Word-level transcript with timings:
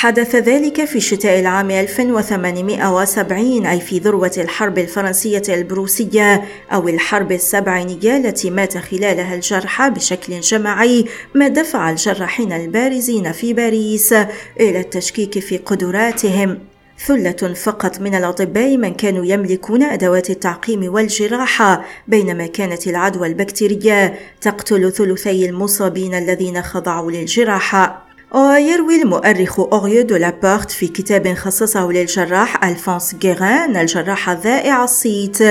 حدث 0.00 0.36
ذلك 0.36 0.84
في 0.84 1.00
شتاء 1.00 1.40
العام 1.40 1.70
1870 1.70 3.66
أي 3.66 3.80
في 3.80 3.98
ذروة 3.98 4.32
الحرب 4.38 4.78
الفرنسية 4.78 5.42
البروسية 5.48 6.44
أو 6.72 6.88
الحرب 6.88 7.32
السبعينية 7.32 8.16
التي 8.16 8.50
مات 8.50 8.78
خلالها 8.78 9.34
الجرحى 9.34 9.90
بشكل 9.90 10.40
جماعي 10.40 11.04
ما 11.34 11.48
دفع 11.48 11.90
الجراحين 11.90 12.52
البارزين 12.52 13.32
في 13.32 13.52
باريس 13.52 14.12
إلى 14.60 14.80
التشكيك 14.80 15.38
في 15.38 15.58
قدراتهم. 15.58 16.58
ثلة 17.06 17.54
فقط 17.54 18.00
من 18.00 18.14
الأطباء 18.14 18.76
من 18.76 18.94
كانوا 18.94 19.24
يملكون 19.24 19.82
أدوات 19.82 20.30
التعقيم 20.30 20.94
والجراحة 20.94 21.84
بينما 22.08 22.46
كانت 22.46 22.86
العدوى 22.86 23.26
البكتيرية 23.26 24.18
تقتل 24.40 24.92
ثلثي 24.92 25.48
المصابين 25.48 26.14
الذين 26.14 26.62
خضعوا 26.62 27.10
للجراحة. 27.10 28.07
ويروي 28.34 29.02
المؤرخ 29.02 29.60
أوريو 29.60 30.02
دو 30.02 30.16
لابورت 30.16 30.70
في 30.70 30.88
كتاب 30.88 31.34
خصصه 31.34 31.92
للجراح 31.92 32.64
ألفونس 32.64 33.16
غيران 33.22 33.76
الجراح 33.76 34.28
الذائع 34.30 34.84
الصيت 34.84 35.42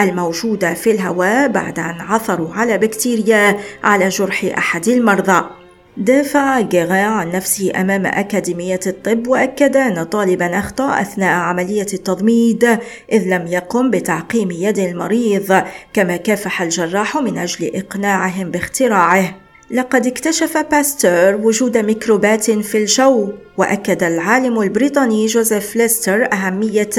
الموجودة 0.00 0.74
في 0.74 0.90
الهواء 0.90 1.48
بعد 1.48 1.78
أن 1.78 2.00
عثروا 2.00 2.54
على 2.54 2.78
بكتيريا 2.78 3.58
على 3.84 4.08
جرح 4.08 4.44
أحد 4.44 4.88
المرضى. 4.88 5.63
دافع 5.96 6.60
جيغان 6.60 7.12
عن 7.12 7.30
نفسه 7.30 7.72
أمام 7.80 8.06
أكاديمية 8.06 8.80
الطب 8.86 9.26
وأكد 9.26 9.76
أن 9.76 10.04
طالبا 10.04 10.58
أخطأ 10.58 11.00
أثناء 11.00 11.38
عملية 11.38 11.86
التضميد 11.94 12.64
إذ 13.12 13.28
لم 13.28 13.46
يقم 13.46 13.90
بتعقيم 13.90 14.50
يد 14.50 14.78
المريض 14.78 15.62
كما 15.92 16.16
كافح 16.16 16.62
الجراح 16.62 17.16
من 17.16 17.38
أجل 17.38 17.70
إقناعهم 17.74 18.50
باختراعه. 18.50 19.43
لقد 19.70 20.06
اكتشف 20.06 20.58
باستور 20.70 21.34
وجود 21.34 21.78
ميكروبات 21.78 22.50
في 22.50 22.78
الجو 22.78 23.32
وأكد 23.56 24.02
العالم 24.02 24.60
البريطاني 24.60 25.26
جوزيف 25.26 25.76
ليستر 25.76 26.32
أهمية 26.32 26.90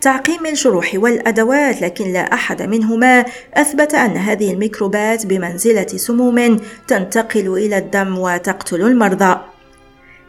تعقيم 0.00 0.46
الجروح 0.46 0.90
والأدوات 0.94 1.82
لكن 1.82 2.12
لا 2.12 2.20
أحد 2.34 2.62
منهما 2.62 3.24
أثبت 3.54 3.94
أن 3.94 4.16
هذه 4.16 4.52
الميكروبات 4.52 5.26
بمنزلة 5.26 5.86
سموم 5.86 6.60
تنتقل 6.88 7.48
إلى 7.58 7.78
الدم 7.78 8.18
وتقتل 8.18 8.82
المرضى. 8.82 9.55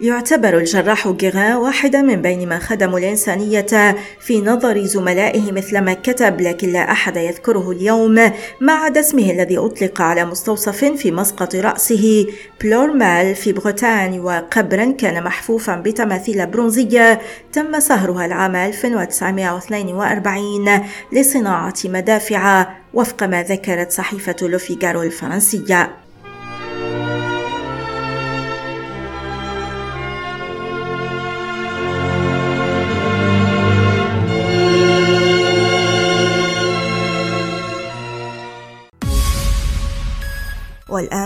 يعتبر 0.01 0.57
الجراح 0.57 1.07
جيغان 1.07 1.53
واحدا 1.53 2.01
من 2.01 2.21
بين 2.21 2.49
من 2.49 2.59
خدموا 2.59 2.99
الإنسانية 2.99 3.95
في 4.19 4.41
نظر 4.41 4.83
زملائه 4.83 5.51
مثلما 5.51 5.93
كتب 5.93 6.41
لكن 6.41 6.69
لا 6.69 6.91
أحد 6.91 7.17
يذكره 7.17 7.71
اليوم 7.71 8.31
ما 8.61 8.73
عدا 8.73 8.99
اسمه 8.99 9.31
الذي 9.31 9.57
أطلق 9.57 10.01
على 10.01 10.25
مستوصف 10.25 10.85
في 10.85 11.11
مسقط 11.11 11.55
رأسه 11.55 12.27
بلورمال 12.61 13.35
في 13.35 13.53
بريطانيا 13.53 14.21
وقبرا 14.21 14.91
كان 14.91 15.23
محفوفا 15.23 15.75
بتماثيل 15.75 16.47
برونزية 16.47 17.21
تم 17.53 17.79
سهرها 17.79 18.25
العام 18.25 18.55
1942 18.55 20.81
لصناعة 21.11 21.73
مدافع 21.85 22.67
وفق 22.93 23.23
ما 23.23 23.43
ذكرت 23.43 23.91
صحيفة 23.91 24.35
لوفيغارو 24.41 25.01
الفرنسية. 25.01 26.06